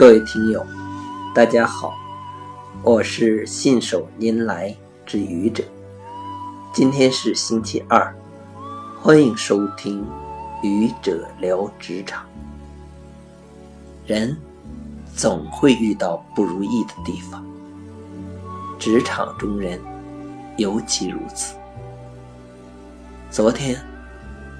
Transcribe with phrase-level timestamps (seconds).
[0.00, 0.66] 各位听友，
[1.34, 1.94] 大家好，
[2.82, 5.62] 我是信手拈来之愚者。
[6.72, 8.16] 今天是星期二，
[8.98, 10.02] 欢迎收听
[10.62, 12.24] 愚者聊职场。
[14.06, 14.34] 人
[15.14, 17.44] 总会遇到不如意的地方，
[18.78, 19.78] 职场中人
[20.56, 21.54] 尤其如此。
[23.30, 23.78] 昨天，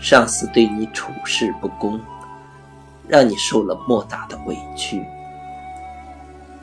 [0.00, 2.00] 上司对你处事不公，
[3.06, 5.04] 让你受了莫大的委屈。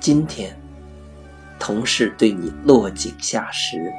[0.04, 0.54] 今天，
[1.58, 3.90] 同事对你落井下石，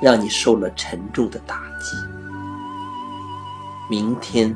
[0.00, 1.96] 让你受了沉重的打击。
[3.90, 4.54] 明天，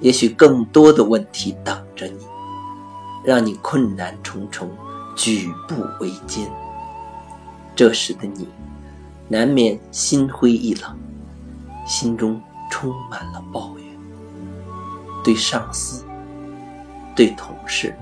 [0.00, 2.18] 也许更多的问题等着你，
[3.22, 4.68] 让你困难重重，
[5.14, 6.50] 举步维艰。
[7.76, 8.48] 这时的你，
[9.28, 10.98] 难免心灰意冷，
[11.86, 13.86] 心中充满了抱怨，
[15.22, 16.04] 对上司，
[17.14, 17.94] 对同事。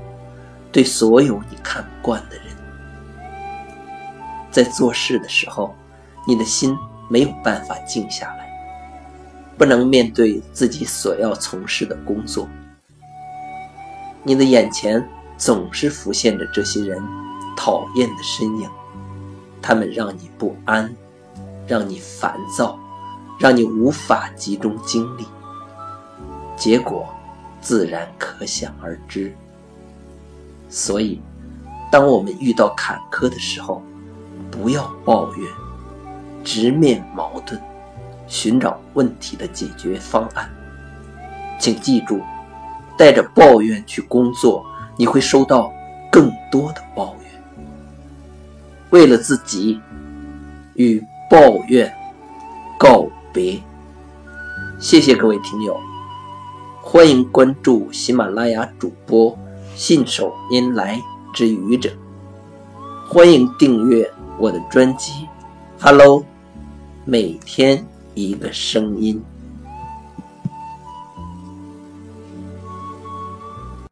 [0.72, 2.46] 对所有你看不惯的人，
[4.50, 5.74] 在做事的时候，
[6.26, 6.74] 你的心
[7.10, 8.48] 没有办法静下来，
[9.58, 12.48] 不能面对自己所要从事的工作。
[14.22, 15.06] 你的眼前
[15.36, 17.02] 总是浮现着这些人
[17.54, 18.70] 讨厌的身影，
[19.60, 20.94] 他们让你不安，
[21.66, 22.78] 让你烦躁，
[23.38, 25.26] 让你无法集中精力。
[26.56, 27.06] 结果
[27.60, 29.36] 自然可想而知。
[30.74, 31.20] 所以，
[31.90, 33.82] 当我们遇到坎坷的时候，
[34.50, 35.46] 不要抱怨，
[36.42, 37.60] 直面矛盾，
[38.26, 40.50] 寻找问题的解决方案。
[41.60, 42.22] 请记住，
[42.96, 44.64] 带着抱怨去工作，
[44.96, 45.70] 你会收到
[46.10, 47.42] 更多的抱怨。
[48.88, 49.78] 为了自己，
[50.72, 51.94] 与抱怨
[52.78, 53.60] 告别。
[54.80, 55.78] 谢谢各位听友，
[56.80, 59.38] 欢迎关注喜马拉雅主播。
[59.74, 61.00] 信手拈来
[61.34, 61.90] 之愚者，
[63.08, 64.08] 欢迎订阅
[64.38, 65.26] 我的专辑。
[65.80, 66.24] Hello，
[67.04, 69.22] 每天一个声音。